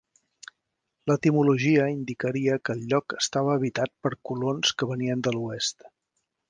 L'etimologia 1.11 1.85
indicaria 1.97 2.57
que 2.65 2.77
el 2.77 2.81
lloc 2.95 3.17
estava 3.19 3.55
habitat 3.59 3.95
per 4.07 4.15
colons 4.31 4.77
que 4.81 4.93
venien 4.95 5.25
de 5.29 5.37
l'oest. 5.39 5.91